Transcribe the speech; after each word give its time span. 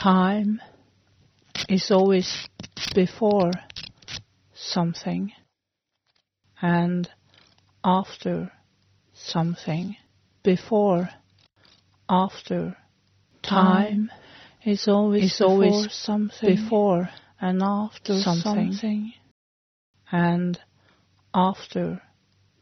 Time 0.00 0.62
is 1.68 1.90
always 1.90 2.48
before 2.94 3.50
something 4.54 5.30
and 6.62 7.06
after 7.84 8.50
something. 9.12 9.96
Before, 10.42 11.10
after. 12.08 12.78
Time 13.42 14.10
is 14.64 14.88
always, 14.88 15.24
is 15.24 15.38
before 15.38 15.50
always 15.50 15.92
something. 15.92 16.56
Before 16.56 17.10
and 17.38 17.62
after 17.62 18.22
something. 18.22 18.72
something. 18.72 19.12
And 20.10 20.58
after 21.34 22.00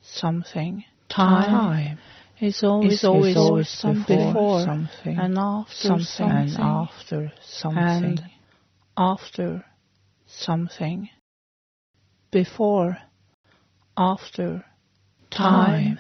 something. 0.03 0.85
Time, 1.09 1.45
Time 1.45 1.99
is 2.41 2.63
always, 2.63 3.05
always, 3.05 3.37
always 3.37 3.69
something 3.69 4.29
before 4.29 4.65
something. 4.65 5.19
and 5.19 5.39
after 5.39 5.75
something, 5.75 6.07
something. 6.07 6.31
and 6.31 6.59
after 6.59 7.33
something. 7.43 7.83
And 7.83 8.23
after 8.97 9.65
something. 10.27 11.09
Before 12.31 12.99
after 13.97 14.65
time. 15.31 15.99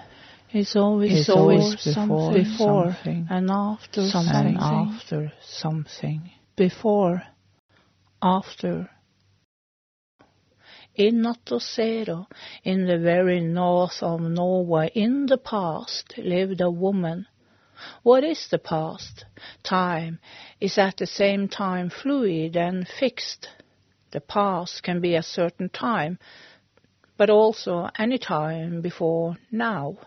Is 0.52 0.76
always 0.76 1.12
is 1.12 1.28
always 1.28 1.84
before, 1.84 2.32
before 2.32 2.92
something. 2.94 3.26
and 3.28 3.50
after 3.50 4.08
something 4.08 4.56
and 4.56 4.58
after 4.58 5.32
something. 5.42 6.30
Before 6.56 7.22
after 8.22 8.88
in 10.98 11.22
Nattåsero, 11.22 12.26
in 12.64 12.84
the 12.86 12.98
very 12.98 13.40
north 13.40 14.02
of 14.02 14.20
Norway, 14.20 14.90
in 14.94 15.26
the 15.26 15.38
past 15.38 16.18
lived 16.18 16.60
a 16.60 16.70
woman. 16.70 17.26
What 18.02 18.24
is 18.24 18.48
the 18.50 18.58
past? 18.58 19.24
Time 19.62 20.18
is 20.60 20.76
at 20.76 20.96
the 20.96 21.06
same 21.06 21.48
time 21.48 21.88
fluid 21.88 22.56
and 22.56 22.86
fixed. 22.88 23.48
The 24.10 24.20
past 24.20 24.82
can 24.82 25.00
be 25.00 25.14
a 25.14 25.22
certain 25.22 25.68
time, 25.68 26.18
but 27.16 27.30
also 27.30 27.88
any 27.96 28.18
time 28.18 28.80
before 28.80 29.36
now. 29.52 29.98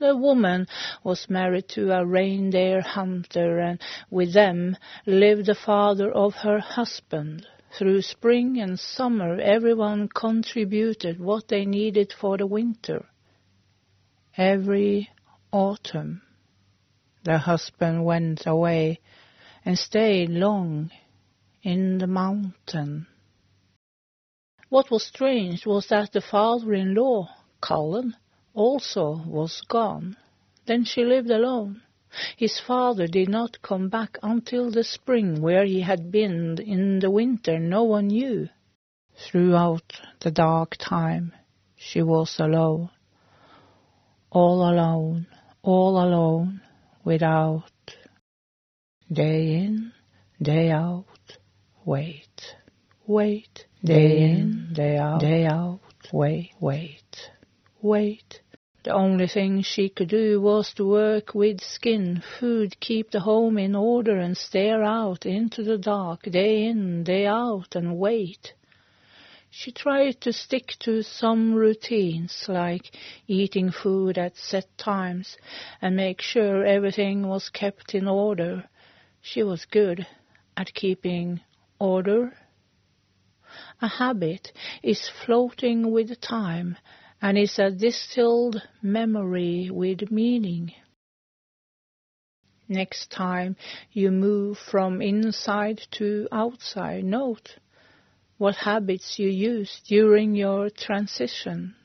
The 0.00 0.14
woman 0.14 0.66
was 1.02 1.30
married 1.30 1.68
to 1.68 1.92
a 1.92 2.04
reindeer 2.04 2.82
hunter, 2.82 3.58
and 3.58 3.80
with 4.10 4.34
them 4.34 4.76
lived 5.06 5.46
the 5.46 5.54
father 5.54 6.12
of 6.12 6.34
her 6.34 6.58
husband. 6.58 7.46
Through 7.76 8.02
spring 8.02 8.60
and 8.60 8.78
summer, 8.78 9.40
everyone 9.40 10.08
contributed 10.08 11.18
what 11.18 11.48
they 11.48 11.64
needed 11.64 12.12
for 12.12 12.36
the 12.36 12.46
winter. 12.46 13.06
Every 14.36 15.10
autumn, 15.50 16.22
the 17.24 17.38
husband 17.38 18.04
went 18.04 18.46
away 18.46 19.00
and 19.64 19.76
stayed 19.76 20.30
long 20.30 20.92
in 21.62 21.98
the 21.98 22.06
mountain. 22.06 23.08
What 24.68 24.90
was 24.90 25.04
strange 25.04 25.66
was 25.66 25.88
that 25.88 26.12
the 26.12 26.20
father-in-law, 26.20 27.28
Cullen, 27.60 28.14
also 28.52 29.22
was 29.26 29.62
gone. 29.68 30.16
Then 30.66 30.84
she 30.84 31.04
lived 31.04 31.30
alone. 31.30 31.82
His 32.36 32.60
father 32.60 33.06
did 33.06 33.28
not 33.28 33.62
come 33.62 33.88
back 33.88 34.18
until 34.22 34.70
the 34.70 34.84
spring, 34.84 35.40
where 35.40 35.64
he 35.64 35.80
had 35.80 36.10
been 36.10 36.58
in 36.58 37.00
the 37.00 37.10
winter 37.10 37.58
no 37.58 37.82
one 37.84 38.08
knew. 38.08 38.48
Throughout 39.16 40.00
the 40.20 40.30
dark 40.30 40.76
time 40.78 41.32
she 41.76 42.02
was 42.02 42.38
alone, 42.38 42.90
all 44.30 44.68
alone, 44.68 45.26
all 45.62 46.02
alone, 46.02 46.60
without 47.04 47.70
day 49.12 49.56
in, 49.56 49.92
day 50.40 50.70
out, 50.70 51.36
wait, 51.84 52.56
wait, 53.06 53.66
day 53.84 54.22
in, 54.22 54.70
day 54.72 54.96
out, 54.96 55.20
day 55.20 55.46
out, 55.46 55.80
wait, 56.12 56.50
wait, 56.60 57.30
wait. 57.80 58.40
The 58.84 58.92
only 58.92 59.28
thing 59.28 59.62
she 59.62 59.88
could 59.88 60.10
do 60.10 60.42
was 60.42 60.74
to 60.74 60.86
work 60.86 61.34
with 61.34 61.62
skin, 61.62 62.20
food, 62.38 62.78
keep 62.80 63.10
the 63.10 63.20
home 63.20 63.56
in 63.56 63.74
order 63.74 64.18
and 64.18 64.36
stare 64.36 64.84
out 64.84 65.24
into 65.24 65.62
the 65.62 65.78
dark 65.78 66.24
day 66.24 66.64
in, 66.66 67.02
day 67.02 67.24
out 67.24 67.74
and 67.74 67.96
wait. 67.96 68.52
She 69.48 69.72
tried 69.72 70.20
to 70.20 70.34
stick 70.34 70.74
to 70.80 71.02
some 71.02 71.54
routines 71.54 72.44
like 72.46 72.94
eating 73.26 73.70
food 73.70 74.18
at 74.18 74.36
set 74.36 74.76
times 74.76 75.38
and 75.80 75.96
make 75.96 76.20
sure 76.20 76.66
everything 76.66 77.26
was 77.26 77.48
kept 77.48 77.94
in 77.94 78.06
order. 78.06 78.68
She 79.22 79.42
was 79.42 79.64
good 79.64 80.06
at 80.58 80.74
keeping 80.74 81.40
order. 81.78 82.36
A 83.80 83.88
habit 83.88 84.52
is 84.82 85.08
floating 85.08 85.90
with 85.90 86.20
time 86.20 86.76
and 87.20 87.38
it's 87.38 87.58
a 87.58 87.70
distilled 87.70 88.60
memory 88.82 89.70
with 89.70 90.10
meaning. 90.10 90.72
Next 92.68 93.10
time 93.10 93.56
you 93.92 94.10
move 94.10 94.58
from 94.58 95.02
inside 95.02 95.82
to 95.92 96.28
outside, 96.32 97.04
note 97.04 97.58
what 98.38 98.56
habits 98.56 99.18
you 99.18 99.28
use 99.28 99.80
during 99.86 100.34
your 100.34 100.70
transition. 100.70 101.76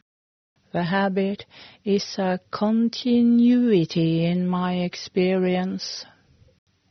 The 0.72 0.84
habit 0.84 1.46
is 1.84 2.18
a 2.18 2.40
continuity 2.52 4.26
in 4.26 4.48
my 4.48 4.76
experience 4.76 6.06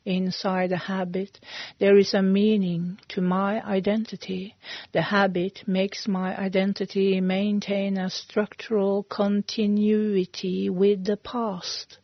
inside 0.09 0.71
the 0.71 0.79
habit, 0.79 1.39
there 1.79 1.99
is 1.99 2.15
a 2.15 2.23
meaning 2.23 2.99
to 3.09 3.21
my 3.21 3.63
identity. 3.65 4.57
The 4.93 5.03
habit 5.03 5.69
makes 5.69 6.09
my 6.09 6.37
identity 6.37 7.21
maintain 7.21 7.99
a 7.99 8.09
structural 8.09 9.03
continuity 9.03 10.71
with 10.71 11.05
the 11.05 11.19
past. 11.19 11.99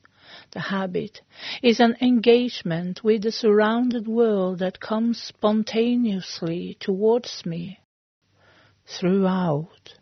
The 0.52 0.60
habit 0.60 1.22
is 1.62 1.80
an 1.80 1.96
engagement 2.00 3.02
with 3.02 3.22
the 3.22 3.32
surrounded 3.32 4.06
world 4.06 4.58
that 4.58 4.80
comes 4.80 5.20
spontaneously 5.20 6.76
towards 6.80 7.46
me 7.46 7.80
throughout 8.86 9.94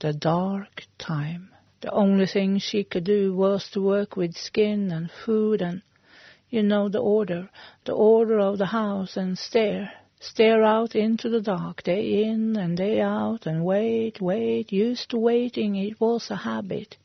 the 0.00 0.12
dark 0.12 0.84
time. 0.98 1.50
The 1.80 1.90
only 1.90 2.26
thing 2.26 2.58
she 2.58 2.84
could 2.84 3.04
do 3.04 3.34
was 3.34 3.70
to 3.70 3.80
work 3.80 4.16
with 4.16 4.36
skin 4.36 4.90
and 4.92 5.10
food 5.10 5.62
and 5.62 5.82
you 6.48 6.62
know 6.62 6.88
the 6.88 7.00
order, 7.00 7.48
the 7.84 7.92
order 7.92 8.38
of 8.38 8.58
the 8.58 8.66
house, 8.66 9.16
and 9.16 9.38
stare. 9.38 9.92
Stare 10.20 10.62
out 10.62 10.94
into 10.94 11.28
the 11.28 11.40
dark, 11.40 11.82
day 11.82 12.24
in 12.24 12.56
and 12.56 12.76
day 12.76 13.00
out, 13.00 13.46
and 13.46 13.64
wait, 13.64 14.20
wait. 14.20 14.72
Used 14.72 15.10
to 15.10 15.18
waiting, 15.18 15.76
it 15.76 16.00
was 16.00 16.30
a 16.30 16.36
habit. 16.36 16.96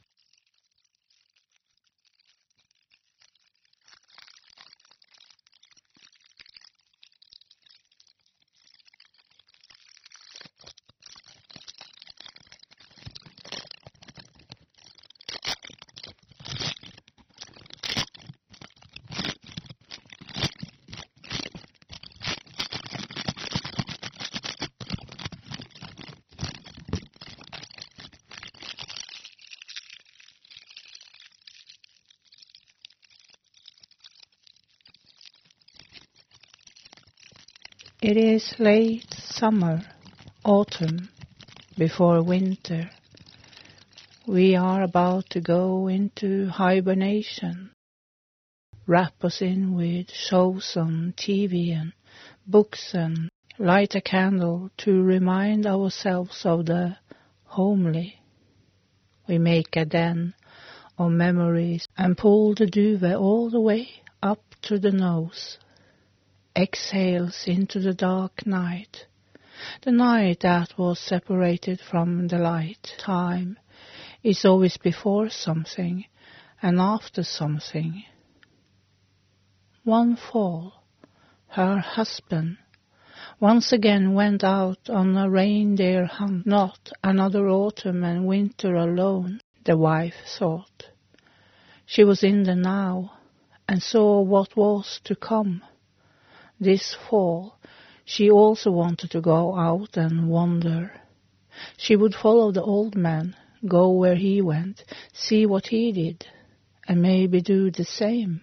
It 38.02 38.18
is 38.18 38.56
late 38.58 39.14
summer, 39.14 39.84
autumn, 40.44 41.10
before 41.78 42.24
winter. 42.24 42.90
We 44.26 44.56
are 44.56 44.82
about 44.82 45.30
to 45.30 45.40
go 45.40 45.88
into 45.88 46.48
hibernation. 46.48 47.70
Wrap 48.88 49.24
us 49.24 49.40
in 49.40 49.76
with 49.76 50.10
shows 50.10 50.76
on 50.76 51.14
TV 51.16 51.80
and 51.80 51.94
books 52.48 52.96
and 52.96 53.30
light 53.60 53.94
a 53.94 54.02
candle 54.02 54.72
to 54.78 55.04
remind 55.04 55.68
ourselves 55.68 56.42
of 56.44 56.66
the 56.66 56.98
homely. 57.44 58.20
We 59.28 59.38
make 59.38 59.76
a 59.76 59.86
den 59.86 60.34
of 60.98 61.12
memories 61.12 61.88
and 61.96 62.18
pull 62.18 62.56
the 62.56 62.66
duvet 62.66 63.16
all 63.16 63.52
the 63.52 63.62
way 63.62 63.90
up 64.24 64.42
to 64.64 64.80
the 64.80 64.92
nose 64.92 65.60
exhales 66.56 67.44
into 67.48 67.80
the 67.80 67.94
dark 67.94 68.46
night, 68.46 69.06
the 69.84 69.92
night 69.92 70.42
that 70.42 70.78
was 70.78 71.00
separated 71.00 71.80
from 71.80 72.28
the 72.28 72.38
light. 72.38 72.96
Time 72.98 73.58
is 74.24 74.44
always 74.46 74.78
before 74.78 75.30
something 75.30 76.06
and 76.62 76.80
after 76.80 77.24
something. 77.24 78.04
One 79.84 80.16
fall, 80.16 80.84
her 81.50 81.80
husband, 81.80 82.58
once 83.40 83.72
again 83.72 84.14
went 84.14 84.44
out 84.44 84.90
on 84.90 85.18
a 85.18 85.30
reindeer 85.30 86.06
hunt, 86.06 86.46
not 86.46 86.92
another 87.04 87.50
autumn 87.50 88.04
and 88.04 88.28
winter 88.28 88.76
alone, 88.76 89.40
the 89.64 89.78
wife 89.78 90.14
thought. 90.38 90.90
She 91.86 92.04
was 92.04 92.24
in 92.24 92.44
the 92.44 92.56
now 92.56 93.14
and 93.68 93.82
saw 93.82 94.22
what 94.22 94.56
was 94.56 95.00
to 95.06 95.16
come. 95.16 95.64
This 96.62 96.96
fall 97.10 97.56
she 98.06 98.30
also 98.30 98.70
wanted 98.70 99.10
to 99.12 99.22
go 99.22 99.56
out 99.56 99.98
and 99.98 100.30
wander. 100.30 100.92
She 101.76 101.96
would 101.96 102.14
follow 102.14 102.52
the 102.52 102.62
old 102.62 102.96
man, 102.96 103.36
go 103.68 103.90
where 103.90 104.16
he 104.16 104.42
went, 104.44 104.84
see 105.12 105.48
what 105.48 105.68
he 105.68 105.92
did, 105.92 106.28
and 106.88 107.02
maybe 107.02 107.42
do 107.42 107.72
the 107.72 107.84
same. 107.84 108.42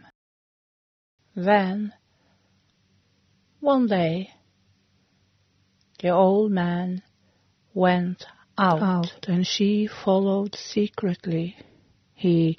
Then, 1.36 1.92
one 3.60 3.86
day, 3.86 4.30
the 6.00 6.08
old 6.08 6.50
man 6.50 7.02
went 7.72 8.26
out, 8.56 8.82
out, 8.82 9.28
and 9.28 9.46
she 9.46 9.86
followed 9.86 10.56
secretly. 10.56 11.56
He 12.14 12.58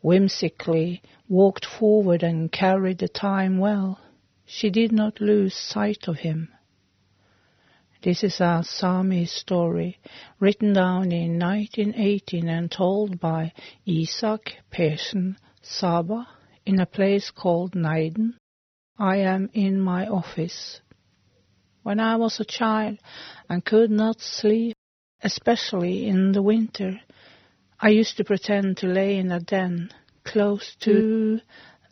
whimsically 0.00 1.02
walked 1.28 1.66
forward 1.66 2.22
and 2.22 2.50
carried 2.50 2.98
the 2.98 3.08
time 3.08 3.58
well. 3.58 4.00
She 4.48 4.70
did 4.70 4.92
not 4.92 5.20
lose 5.20 5.54
sight 5.54 6.06
of 6.06 6.18
him. 6.18 6.48
This 8.02 8.22
is 8.22 8.40
a 8.40 8.62
Sami 8.64 9.26
story 9.26 9.98
written 10.38 10.72
down 10.72 11.10
in 11.10 11.38
1918 11.40 12.48
and 12.48 12.70
told 12.70 13.18
by 13.18 13.52
Isak 13.84 14.58
Persson 14.70 15.36
Saba 15.62 16.28
in 16.64 16.78
a 16.78 16.86
place 16.86 17.32
called 17.32 17.74
Neiden. 17.74 18.34
I 18.96 19.16
am 19.16 19.50
in 19.52 19.80
my 19.80 20.06
office. 20.06 20.80
When 21.82 21.98
I 21.98 22.14
was 22.14 22.38
a 22.38 22.44
child 22.44 22.98
and 23.48 23.64
could 23.64 23.90
not 23.90 24.20
sleep, 24.20 24.76
especially 25.22 26.06
in 26.06 26.30
the 26.30 26.42
winter, 26.42 27.00
I 27.80 27.88
used 27.88 28.16
to 28.18 28.24
pretend 28.24 28.76
to 28.78 28.86
lay 28.86 29.18
in 29.18 29.32
a 29.32 29.40
den 29.40 29.90
close 30.22 30.76
to 30.80 31.40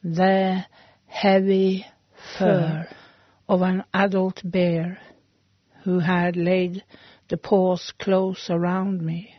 the 0.05 0.65
heavy 1.07 1.85
fur 2.39 2.89
of 3.49 3.63
an 3.63 3.85
adult 3.93 4.41
bear 4.45 4.99
who 5.85 5.99
had 5.99 6.37
laid 6.37 6.83
the 7.29 7.37
paws 7.37 7.93
close 7.99 8.49
around 8.51 9.03
me. 9.03 9.35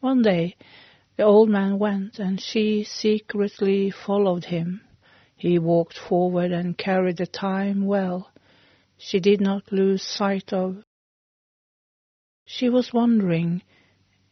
One 0.00 0.22
day 0.22 0.56
the 1.16 1.24
old 1.24 1.50
man 1.50 1.78
went, 1.78 2.18
and 2.18 2.40
she 2.40 2.84
secretly 2.84 3.90
followed 3.90 4.46
him. 4.46 4.80
He 5.36 5.58
walked 5.58 5.98
forward 5.98 6.52
and 6.52 6.78
carried 6.78 7.18
the 7.18 7.26
time 7.26 7.84
well. 7.84 8.30
She 8.96 9.20
did 9.20 9.40
not 9.40 9.72
lose 9.72 10.02
sight 10.02 10.52
of. 10.52 10.82
She 12.46 12.68
was 12.68 12.92
wondering 12.92 13.62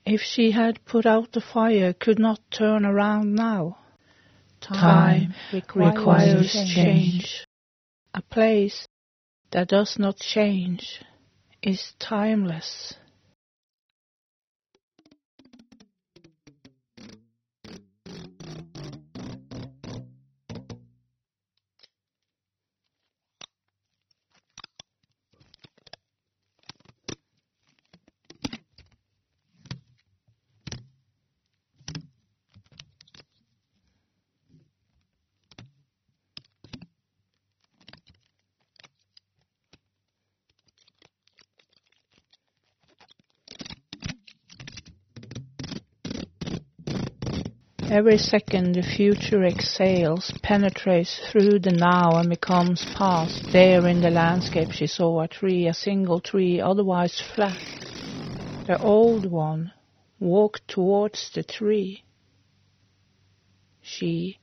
if 0.06 0.22
she 0.22 0.52
had 0.52 0.84
put 0.86 1.04
out 1.04 1.32
the 1.32 1.40
fire, 1.40 1.92
could 1.92 2.18
not 2.18 2.40
turn 2.50 2.86
around 2.86 3.34
now. 3.34 3.78
Time, 4.60 5.34
requires, 5.52 5.96
requires 5.96 6.52
change. 6.74 7.46
A 8.14 8.22
place 8.22 8.86
that 9.50 9.68
does 9.68 9.98
not 9.98 10.18
change 10.18 11.02
is 11.62 11.94
timeless. 11.98 12.94
Every 47.90 48.18
second 48.18 48.74
the 48.74 48.82
future 48.82 49.44
exhales, 49.44 50.30
penetrates 50.42 51.18
through 51.30 51.60
the 51.60 51.70
now 51.70 52.18
and 52.18 52.28
becomes 52.28 52.84
past. 52.94 53.50
There 53.50 53.88
in 53.88 54.02
the 54.02 54.10
landscape 54.10 54.72
she 54.72 54.86
saw 54.86 55.22
a 55.22 55.28
tree, 55.28 55.66
a 55.66 55.72
single 55.72 56.20
tree, 56.20 56.60
otherwise 56.60 57.18
flat. 57.34 57.56
The 58.66 58.78
old 58.78 59.24
one 59.24 59.72
walked 60.20 60.68
towards 60.68 61.30
the 61.34 61.42
tree. 61.42 62.02
She 63.80 64.36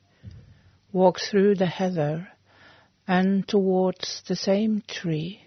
walked 0.91 1.21
through 1.30 1.56
the 1.56 1.68
heather 1.68 2.30
and 3.07 3.48
towards 3.48 4.24
the 4.27 4.36
same 4.36 4.81
tree. 4.88 5.44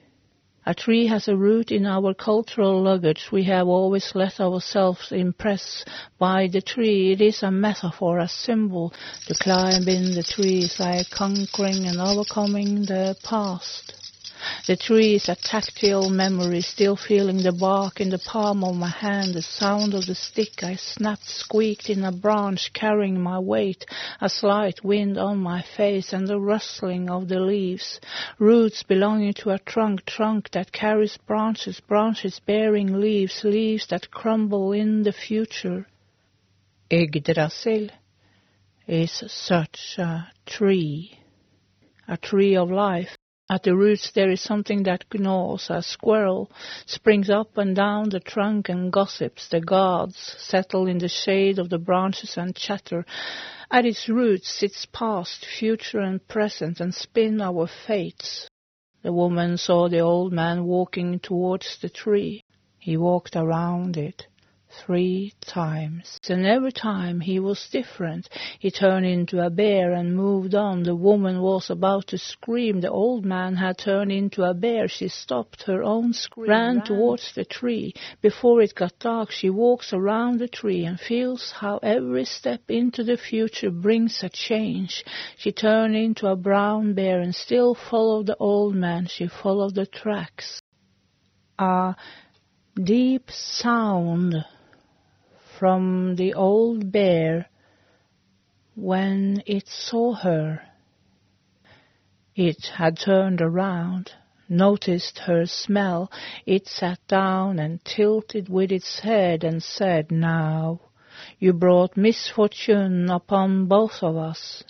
A 0.68 0.74
tree 0.74 1.06
has 1.06 1.28
a 1.28 1.34
root 1.34 1.72
in 1.72 1.86
our 1.86 2.12
cultural 2.12 2.82
luggage. 2.82 3.30
We 3.32 3.44
have 3.44 3.68
always 3.68 4.12
let 4.14 4.38
ourselves 4.38 5.12
impress 5.12 5.82
by 6.18 6.48
the 6.52 6.60
tree. 6.60 7.12
It 7.12 7.22
is 7.22 7.42
a 7.42 7.50
metaphor, 7.50 8.18
a 8.18 8.28
symbol. 8.28 8.92
To 9.28 9.34
climb 9.42 9.88
in 9.88 10.14
the 10.14 10.22
tree 10.22 10.64
is 10.64 10.78
like 10.78 11.08
conquering 11.08 11.86
and 11.86 11.98
overcoming 11.98 12.82
the 12.82 13.16
past. 13.24 13.97
The 14.66 14.76
tree 14.76 15.14
is 15.14 15.28
a 15.28 15.34
tactile 15.34 16.10
memory, 16.10 16.60
still 16.60 16.96
feeling 16.96 17.38
the 17.38 17.52
bark 17.52 18.00
in 18.00 18.10
the 18.10 18.18
palm 18.18 18.62
of 18.62 18.76
my 18.76 18.88
hand, 18.88 19.34
the 19.34 19.42
sound 19.42 19.94
of 19.94 20.06
the 20.06 20.14
stick 20.14 20.62
I 20.62 20.76
snapped 20.76 21.28
squeaked 21.28 21.90
in 21.90 22.04
a 22.04 22.12
branch 22.12 22.72
carrying 22.72 23.20
my 23.20 23.38
weight, 23.38 23.84
a 24.20 24.28
slight 24.28 24.84
wind 24.84 25.18
on 25.18 25.38
my 25.38 25.62
face 25.62 26.12
and 26.12 26.28
the 26.28 26.38
rustling 26.38 27.10
of 27.10 27.28
the 27.28 27.40
leaves, 27.40 28.00
roots 28.38 28.82
belonging 28.82 29.32
to 29.34 29.50
a 29.50 29.58
trunk, 29.58 30.04
trunk 30.04 30.50
that 30.52 30.72
carries 30.72 31.16
branches, 31.16 31.80
branches 31.80 32.40
bearing 32.46 33.00
leaves, 33.00 33.42
leaves 33.44 33.86
that 33.88 34.10
crumble 34.10 34.72
in 34.72 35.02
the 35.02 35.12
future. 35.12 35.86
Yggdrasil 36.90 37.90
is 38.86 39.22
such 39.26 39.96
a 39.98 40.30
tree, 40.46 41.18
a 42.06 42.16
tree 42.16 42.56
of 42.56 42.70
life. 42.70 43.16
At 43.50 43.62
the 43.62 43.74
roots 43.74 44.10
there 44.10 44.30
is 44.30 44.42
something 44.42 44.82
that 44.82 45.06
gnaws. 45.14 45.70
A 45.70 45.82
squirrel 45.82 46.50
springs 46.84 47.30
up 47.30 47.56
and 47.56 47.74
down 47.74 48.10
the 48.10 48.20
trunk 48.20 48.68
and 48.68 48.92
gossips. 48.92 49.48
The 49.48 49.60
gods 49.60 50.18
settle 50.38 50.86
in 50.86 50.98
the 50.98 51.08
shade 51.08 51.58
of 51.58 51.70
the 51.70 51.78
branches 51.78 52.36
and 52.36 52.54
chatter. 52.54 53.06
At 53.70 53.86
its 53.86 54.06
roots 54.06 54.50
sits 54.50 54.84
past, 54.84 55.46
future 55.46 56.00
and 56.00 56.26
present 56.28 56.78
and 56.78 56.94
spin 56.94 57.40
our 57.40 57.66
fates. 57.66 58.50
The 59.02 59.14
woman 59.14 59.56
saw 59.56 59.88
the 59.88 60.00
old 60.00 60.32
man 60.34 60.64
walking 60.64 61.18
towards 61.18 61.78
the 61.78 61.88
tree. 61.88 62.42
He 62.78 62.98
walked 62.98 63.34
around 63.34 63.96
it 63.96 64.26
three 64.84 65.32
times. 65.40 66.18
And 66.28 66.46
every 66.46 66.72
time 66.72 67.20
he 67.20 67.40
was 67.40 67.68
different. 67.70 68.28
He 68.58 68.70
turned 68.70 69.06
into 69.06 69.44
a 69.44 69.50
bear 69.50 69.92
and 69.92 70.16
moved 70.16 70.54
on. 70.54 70.82
The 70.82 70.94
woman 70.94 71.40
was 71.40 71.70
about 71.70 72.08
to 72.08 72.18
scream. 72.18 72.80
The 72.80 72.90
old 72.90 73.24
man 73.24 73.56
had 73.56 73.78
turned 73.78 74.12
into 74.12 74.42
a 74.42 74.54
bear. 74.54 74.88
She 74.88 75.08
stopped 75.08 75.64
her 75.64 75.82
own 75.82 76.12
scream, 76.12 76.50
ran, 76.50 76.76
ran 76.76 76.86
towards 76.86 77.34
the 77.34 77.44
tree. 77.44 77.94
Before 78.22 78.60
it 78.60 78.74
got 78.74 78.98
dark, 78.98 79.30
she 79.30 79.50
walks 79.50 79.92
around 79.92 80.38
the 80.38 80.48
tree 80.48 80.84
and 80.84 80.98
feels 80.98 81.52
how 81.52 81.78
every 81.78 82.24
step 82.24 82.62
into 82.68 83.04
the 83.04 83.16
future 83.16 83.70
brings 83.70 84.22
a 84.22 84.28
change. 84.28 85.04
She 85.36 85.52
turned 85.52 85.96
into 85.96 86.26
a 86.26 86.36
brown 86.36 86.94
bear 86.94 87.20
and 87.20 87.34
still 87.34 87.74
followed 87.74 88.26
the 88.26 88.36
old 88.36 88.74
man. 88.74 89.06
She 89.06 89.28
followed 89.28 89.74
the 89.74 89.86
tracks. 89.86 90.60
A 91.58 91.96
deep 92.74 93.30
sound 93.30 94.44
from 95.58 96.14
the 96.14 96.34
old 96.34 96.92
bear 96.92 97.46
when 98.76 99.42
it 99.44 99.66
saw 99.66 100.14
her. 100.14 100.62
It 102.36 102.66
had 102.76 102.96
turned 102.96 103.40
around, 103.40 104.12
noticed 104.48 105.18
her 105.20 105.46
smell. 105.46 106.12
It 106.46 106.68
sat 106.68 107.00
down 107.08 107.58
and 107.58 107.84
tilted 107.84 108.48
with 108.48 108.70
its 108.70 109.00
head 109.00 109.42
and 109.42 109.60
said, 109.60 110.12
Now, 110.12 110.80
you 111.40 111.52
brought 111.52 111.96
misfortune 111.96 113.10
upon 113.10 113.66
both 113.66 114.02
of 114.02 114.16
us. 114.16 114.62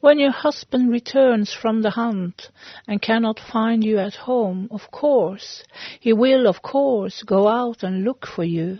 When 0.00 0.20
your 0.20 0.30
husband 0.30 0.90
returns 0.90 1.52
from 1.52 1.82
the 1.82 1.90
hunt 1.90 2.50
and 2.86 3.02
cannot 3.02 3.40
find 3.40 3.82
you 3.82 3.98
at 3.98 4.14
home, 4.14 4.68
of 4.70 4.90
course, 4.92 5.64
he 5.98 6.12
will, 6.12 6.46
of 6.46 6.62
course, 6.62 7.24
go 7.24 7.48
out 7.48 7.82
and 7.82 8.04
look 8.04 8.24
for 8.24 8.44
you. 8.44 8.78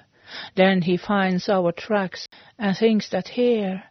Then 0.55 0.83
he 0.83 0.97
finds 0.97 1.49
our 1.49 1.73
tracks 1.73 2.29
and 2.59 2.77
thinks 2.77 3.09
that 3.11 3.29
here, 3.29 3.85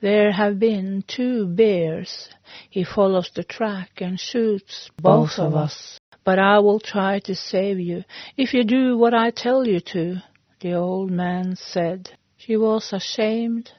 There 0.00 0.32
have 0.32 0.58
been 0.58 1.04
two 1.06 1.46
bears. 1.46 2.28
He 2.68 2.84
follows 2.84 3.30
the 3.34 3.44
track 3.44 4.00
and 4.00 4.18
shoots 4.18 4.90
both 5.00 5.38
of 5.38 5.54
us. 5.54 5.98
But 6.24 6.38
I 6.38 6.58
will 6.60 6.80
try 6.80 7.18
to 7.20 7.34
save 7.34 7.80
you 7.80 8.04
if 8.36 8.54
you 8.54 8.64
do 8.64 8.96
what 8.96 9.14
I 9.14 9.30
tell 9.30 9.66
you 9.66 9.80
to, 9.80 10.16
the 10.60 10.74
old 10.74 11.10
man 11.10 11.56
said. 11.56 12.10
She 12.36 12.56
was 12.56 12.92
ashamed. 12.92 13.70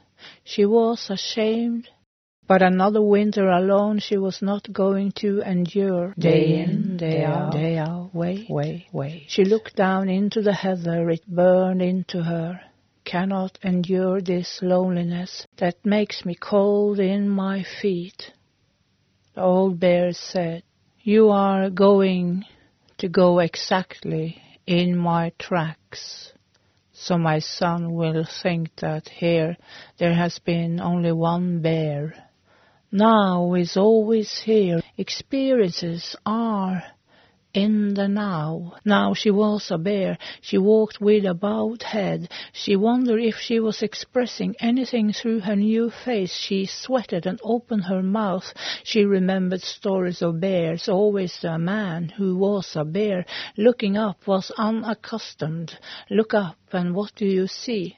She 0.44 0.66
was 0.66 1.10
ashamed. 1.10 1.90
But 2.48 2.62
another 2.62 3.02
winter 3.02 3.50
alone 3.50 4.00
she 4.00 4.18
was 4.18 4.42
not 4.42 4.72
going 4.72 5.14
to 5.18 5.42
endure. 5.42 6.14
Day 6.20 6.60
in, 6.62 6.98
day 6.98 7.24
out, 7.24 7.54
day 7.54 7.78
out, 7.78 8.14
way, 8.14 8.46
way, 8.50 8.88
way. 8.92 9.26
She 9.28 9.46
looked 9.46 9.76
down 9.76 10.10
into 10.10 10.42
the 10.42 10.54
heather, 10.54 11.10
it 11.10 11.26
burned 11.28 11.82
into 11.82 12.24
her 12.24 12.60
cannot 13.06 13.60
endure 13.64 14.22
this 14.22 14.60
loneliness 14.62 15.46
that 15.58 15.86
makes 15.86 16.26
me 16.26 16.36
cold 16.36 17.00
in 17.00 17.30
my 17.30 17.64
feet. 17.82 18.32
The 19.36 19.42
old 19.42 19.80
bear 19.80 20.14
said, 20.14 20.64
You 21.02 21.30
are 21.30 21.70
going 21.70 22.46
to 23.00 23.10
go 23.10 23.40
exactly 23.40 24.42
in 24.66 24.98
my 24.98 25.32
tracks. 25.40 26.32
So 26.94 27.18
my 27.18 27.40
son 27.40 27.94
will 27.94 28.26
think 28.42 28.76
that 28.78 29.10
here 29.10 29.58
there 29.98 30.14
has 30.14 30.40
been 30.40 30.80
only 30.80 31.12
one 31.12 31.62
bear. 31.62 32.14
Now 32.96 33.56
is 33.56 33.76
always 33.76 34.38
here. 34.42 34.80
Experiences 35.00 36.16
are 36.28 36.84
in 37.52 37.96
the 37.96 38.08
now. 38.08 38.76
Now 38.86 39.16
she 39.16 39.32
was 39.32 39.72
a 39.72 39.80
bear. 39.80 40.20
She 40.42 40.60
walked 40.60 41.02
with 41.02 41.26
a 41.26 41.34
bowed 41.34 41.82
head. 41.82 42.30
She 42.52 42.76
wondered 42.76 43.20
if 43.20 43.38
she 43.38 43.60
was 43.60 43.82
expressing 43.82 44.56
anything 44.60 45.12
through 45.12 45.40
her 45.40 45.56
new 45.56 45.90
face. 45.90 46.36
She 46.36 46.68
sweated 46.68 47.26
and 47.26 47.40
opened 47.44 47.86
her 47.86 48.04
mouth. 48.04 48.54
She 48.84 49.06
remembered 49.06 49.64
stories 49.64 50.22
of 50.22 50.40
bears. 50.40 50.88
Always 50.88 51.44
a 51.44 51.58
man 51.58 52.10
who 52.10 52.38
was 52.38 52.76
a 52.76 52.86
bear. 52.86 53.26
Looking 53.58 53.98
up 53.98 54.28
was 54.28 54.52
unaccustomed. 54.56 55.80
Look 56.12 56.36
up 56.36 56.58
and 56.72 56.94
what 56.94 57.16
do 57.16 57.26
you 57.26 57.48
see? 57.48 57.98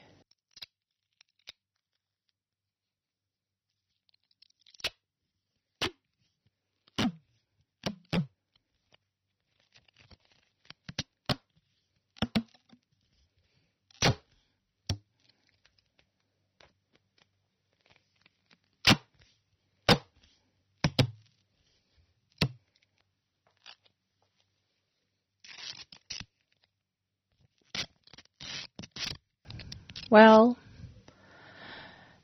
Well, 30.16 30.58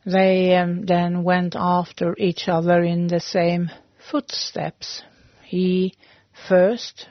they 0.05 0.55
um, 0.55 0.85
then 0.85 1.23
went 1.23 1.57
after 1.57 2.15
each 2.17 2.47
other 2.47 2.81
in 2.81 3.07
the 3.07 3.19
same 3.19 3.69
footsteps. 4.09 5.03
He 5.43 5.95
first, 6.47 7.09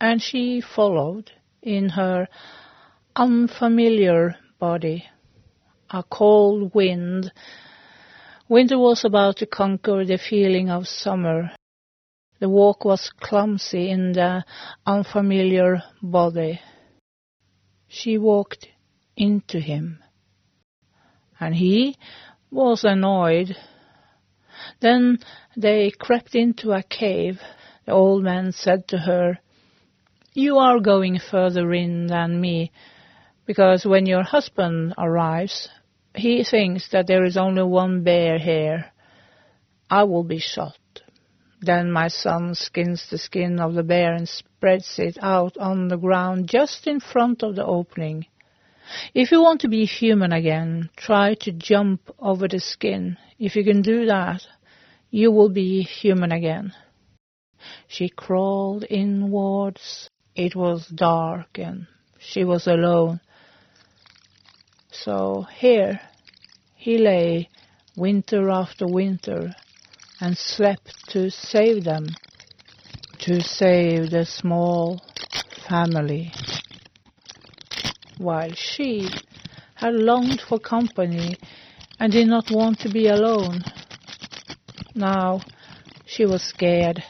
and 0.00 0.22
she 0.22 0.60
followed 0.60 1.32
in 1.62 1.88
her 1.88 2.28
unfamiliar 3.16 4.36
body. 4.60 5.04
A 5.90 6.04
cold 6.04 6.72
wind. 6.76 7.32
Winter 8.48 8.78
was 8.78 9.04
about 9.04 9.38
to 9.38 9.46
conquer 9.46 10.04
the 10.04 10.18
feeling 10.18 10.70
of 10.70 10.86
summer. 10.86 11.50
The 12.38 12.48
walk 12.48 12.84
was 12.84 13.10
clumsy 13.18 13.90
in 13.90 14.12
the 14.12 14.44
unfamiliar 14.86 15.82
body. 16.00 16.60
She 17.88 18.16
walked 18.16 18.68
into 19.18 19.58
him. 19.58 19.98
And 21.38 21.54
he 21.54 21.96
was 22.50 22.84
annoyed. 22.84 23.54
Then 24.80 25.18
they 25.56 25.90
crept 25.90 26.34
into 26.34 26.72
a 26.72 26.82
cave. 26.82 27.40
The 27.84 27.92
old 27.92 28.22
man 28.22 28.52
said 28.52 28.88
to 28.88 28.98
her, 28.98 29.38
You 30.32 30.58
are 30.58 30.80
going 30.80 31.18
further 31.18 31.72
in 31.72 32.06
than 32.06 32.40
me, 32.40 32.72
because 33.44 33.84
when 33.84 34.06
your 34.06 34.22
husband 34.22 34.94
arrives, 34.96 35.68
he 36.14 36.44
thinks 36.44 36.88
that 36.90 37.06
there 37.06 37.24
is 37.24 37.36
only 37.36 37.62
one 37.62 38.02
bear 38.02 38.38
here. 38.38 38.86
I 39.90 40.04
will 40.04 40.24
be 40.24 40.38
shot. 40.38 40.78
Then 41.60 41.90
my 41.90 42.08
son 42.08 42.54
skins 42.54 43.08
the 43.10 43.18
skin 43.18 43.58
of 43.58 43.74
the 43.74 43.82
bear 43.82 44.14
and 44.14 44.28
spreads 44.28 44.98
it 44.98 45.18
out 45.20 45.56
on 45.56 45.88
the 45.88 45.96
ground 45.96 46.48
just 46.48 46.86
in 46.86 47.00
front 47.00 47.42
of 47.42 47.56
the 47.56 47.64
opening. 47.64 48.26
If 49.14 49.30
you 49.32 49.42
want 49.42 49.60
to 49.62 49.68
be 49.68 49.84
human 49.84 50.32
again, 50.32 50.90
try 50.96 51.34
to 51.40 51.52
jump 51.52 52.00
over 52.18 52.48
the 52.48 52.60
skin. 52.60 53.16
If 53.38 53.56
you 53.56 53.64
can 53.64 53.82
do 53.82 54.06
that, 54.06 54.46
you 55.10 55.30
will 55.30 55.48
be 55.48 55.82
human 55.82 56.32
again. 56.32 56.72
She 57.86 58.08
crawled 58.08 58.84
inwards. 58.88 60.10
It 60.34 60.54
was 60.54 60.86
dark 60.88 61.58
and 61.58 61.86
she 62.18 62.44
was 62.44 62.66
alone. 62.66 63.20
So 64.90 65.46
here 65.54 66.00
he 66.74 66.98
lay 66.98 67.48
winter 67.96 68.50
after 68.50 68.86
winter 68.86 69.54
and 70.20 70.36
slept 70.36 71.08
to 71.10 71.30
save 71.30 71.84
them, 71.84 72.06
to 73.20 73.40
save 73.40 74.10
the 74.10 74.24
small 74.24 75.00
family 75.68 76.32
while 78.18 78.52
she 78.52 79.08
had 79.74 79.94
longed 79.94 80.40
for 80.40 80.58
company 80.58 81.36
and 81.98 82.12
did 82.12 82.26
not 82.26 82.50
want 82.50 82.80
to 82.80 82.88
be 82.88 83.06
alone. 83.06 83.64
Now 84.94 85.40
she 86.06 86.26
was 86.26 86.42
scared, 86.42 87.02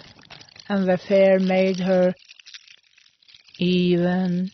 and 0.69 0.89
the 0.89 0.99
fear 0.99 1.39
made 1.39 1.81
her 1.81 2.15
even 3.59 4.51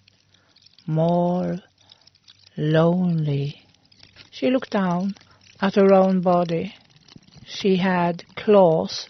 more 0.87 1.59
lonely. 2.57 3.63
She 4.31 4.51
looked 4.51 4.71
down 4.71 5.15
at 5.61 5.75
her 5.75 5.93
own 5.93 6.21
body. 6.21 6.75
She 7.47 7.77
had 7.77 8.25
claws. 8.37 9.09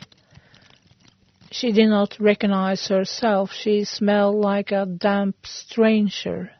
She 1.51 1.73
did 1.73 1.89
not 1.89 2.17
recognize 2.19 2.89
herself. 2.89 3.53
She 3.53 3.85
smelled 3.85 4.37
like 4.37 4.73
a 4.73 4.87
damp 4.87 5.47
stranger. 5.47 6.51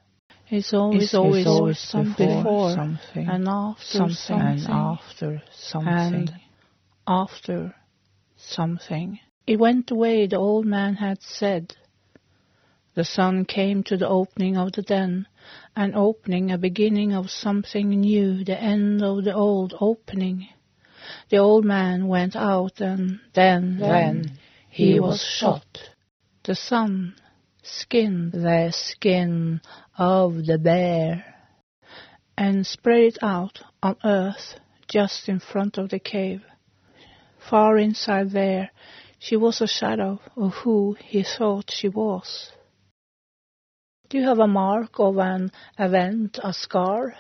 It's 0.57 0.73
always, 0.73 1.03
it's 1.03 1.15
always, 1.15 1.47
always 1.49 1.79
something 1.81 2.29
before, 2.29 2.75
something 2.75 3.27
and 3.29 3.49
after 3.49 3.85
something, 3.85 4.15
something, 4.15 4.39
and 4.39 4.69
after 4.69 5.43
something 5.51 5.89
and 5.89 6.35
after 7.09 7.75
something. 8.37 9.19
It 9.49 9.59
went 9.59 9.89
the 9.89 9.97
way 9.97 10.29
the 10.29 10.37
old 10.37 10.65
man 10.65 10.95
had 10.95 11.21
said. 11.23 11.75
The 12.95 13.05
sun 13.05 13.47
came 13.47 13.83
to 13.83 13.97
the 13.97 14.07
opening 14.07 14.57
of 14.57 14.71
the 14.71 14.83
den, 14.83 15.27
an 15.75 15.93
opening, 15.97 16.53
a 16.53 16.59
beginning 16.59 17.13
of 17.15 17.31
something 17.31 17.89
new, 17.89 18.45
the 18.45 18.57
end 18.57 19.03
of 19.03 19.25
the 19.25 19.35
old 19.35 19.75
opening. 19.81 20.47
The 21.31 21.39
old 21.39 21.65
man 21.65 22.07
went 22.07 22.37
out 22.37 22.81
and 22.81 23.19
then, 23.35 23.79
then 23.79 24.39
he 24.71 25.01
was 25.01 25.21
shot. 25.21 25.91
The 26.45 26.55
son 26.55 27.17
skinned 27.65 28.31
their 28.31 28.71
skin 28.71 29.61
of 29.97 30.47
the 30.47 30.59
bear 30.59 31.25
and 32.37 32.67
spread 32.67 33.01
it 33.01 33.19
out 33.23 33.61
on 33.83 33.97
earth 34.05 34.59
just 34.89 35.29
in 35.29 35.41
front 35.41 35.79
of 35.79 35.91
the 35.91 35.99
cave. 35.99 36.43
Far 37.49 37.79
inside 37.79 38.31
there, 38.31 38.71
she 39.19 39.37
was 39.37 39.61
a 39.61 39.67
shadow 39.67 40.21
of 40.37 40.53
who 40.63 40.97
he 40.99 41.23
thought 41.23 41.71
she 41.71 41.89
was. 41.89 42.51
Do 44.09 44.19
you 44.19 44.25
have 44.29 44.39
a 44.39 44.47
mark 44.47 44.99
of 44.99 45.19
an 45.19 45.51
event, 45.79 46.39
a 46.43 46.53
scar? 46.53 47.15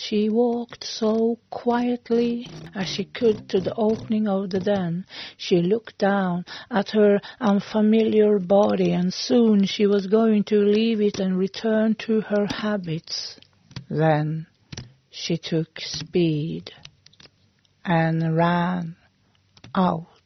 She 0.00 0.28
walked 0.28 0.84
so 0.84 1.40
quietly 1.50 2.48
as 2.72 2.86
she 2.88 3.04
could 3.04 3.48
to 3.48 3.60
the 3.60 3.74
opening 3.74 4.28
of 4.28 4.50
the 4.50 4.60
den. 4.60 5.04
She 5.36 5.60
looked 5.60 5.98
down 5.98 6.44
at 6.70 6.90
her 6.90 7.20
unfamiliar 7.40 8.38
body, 8.38 8.92
and 8.92 9.12
soon 9.12 9.64
she 9.64 9.88
was 9.88 10.06
going 10.06 10.44
to 10.44 10.64
leave 10.64 11.00
it 11.00 11.18
and 11.18 11.36
return 11.36 11.96
to 12.06 12.20
her 12.20 12.46
habits. 12.46 13.40
Then 13.90 14.46
she 15.10 15.36
took 15.36 15.80
speed 15.80 16.72
and 17.84 18.36
ran 18.36 18.94
out 19.74 20.17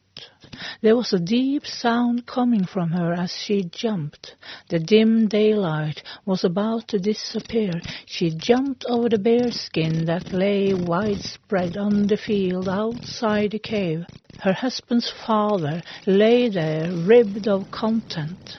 There 0.81 0.97
was 0.97 1.13
a 1.13 1.19
deep 1.19 1.67
sound 1.67 2.27
coming 2.27 2.65
from 2.65 2.91
her 2.91 3.13
as 3.13 3.33
she 3.33 3.65
jumped. 3.65 4.37
The 4.69 4.79
dim 4.79 5.29
daylight 5.29 6.03
was 6.25 6.45
about 6.45 6.89
to 6.89 6.99
disappear. 6.99 7.81
She 8.07 8.31
jumped 8.31 8.85
over 8.89 9.09
the 9.09 9.19
bearskin 9.19 10.05
that 10.07 10.33
lay 10.33 10.75
widespread 10.75 11.77
on 11.77 12.07
the 12.07 12.17
field 12.17 12.69
outside 12.69 13.53
the 13.53 13.59
cave. 13.59 14.07
Her 14.41 14.53
husband's 14.53 15.11
father 15.11 15.83
lay 16.07 16.49
there, 16.49 16.91
ribbed 16.93 17.49
of 17.49 17.71
content. 17.71 18.59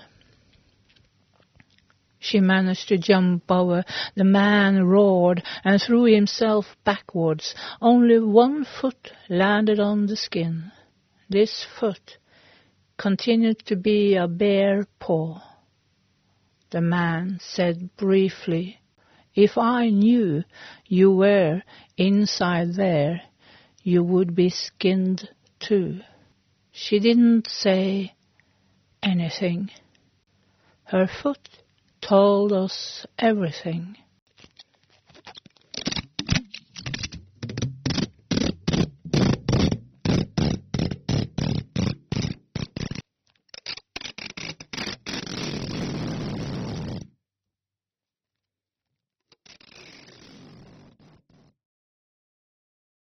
She 2.20 2.40
managed 2.40 2.88
to 2.88 2.98
jump 2.98 3.52
over. 3.52 3.84
The 4.16 4.24
man 4.24 4.86
roared 4.86 5.44
and 5.66 5.82
threw 5.82 6.06
himself 6.06 6.78
backwards. 6.86 7.54
Only 7.82 8.18
one 8.20 8.64
foot 8.64 9.12
landed 9.30 9.80
on 9.80 10.06
the 10.06 10.16
skin. 10.16 10.72
This 11.34 11.66
foot 11.80 12.20
continued 12.96 13.66
to 13.66 13.76
be 13.76 14.14
a 14.14 14.28
bear 14.28 14.86
paw. 15.00 15.42
The 16.70 16.80
man 16.80 17.40
said 17.42 17.98
briefly, 17.98 18.82
If 19.34 19.58
I 19.58 19.90
knew 19.90 20.44
you 20.86 21.10
were 21.10 21.64
inside 21.98 22.76
there, 22.76 23.24
you 23.82 24.04
would 24.04 24.36
be 24.36 24.52
skinned 24.52 25.28
too. 25.60 26.02
She 26.72 27.00
didn't 27.00 27.50
say 27.50 28.14
anything. 29.02 29.72
Her 30.84 31.08
foot 31.08 31.50
told 32.00 32.54
us 32.54 33.08
everything. 33.18 33.98